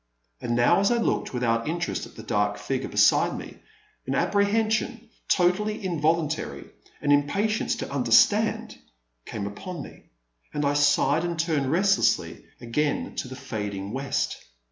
And 0.41 0.55
now, 0.55 0.79
as 0.79 0.89
I 0.89 0.97
looked, 0.97 1.31
without 1.31 1.67
interest, 1.67 2.07
at 2.07 2.15
the 2.15 2.23
dark 2.23 2.57
figure 2.57 2.89
beside 2.89 3.37
me, 3.37 3.59
an 4.07 4.15
apprehension, 4.15 5.11
totally 5.27 5.85
involuntary, 5.85 6.65
an 7.01 7.11
impatience 7.11 7.75
to 7.75 7.85
understand^ 7.85 8.79
came 9.27 9.45
upon 9.45 9.83
me, 9.83 10.05
and 10.55 10.65
I 10.65 10.73
sighed 10.73 11.23
and 11.23 11.37
turned 11.39 11.71
restlessly 11.71 12.43
again 12.59 13.13
to 13.17 13.27
the 13.27 13.35
fading 13.35 13.91
west. 13.91 14.43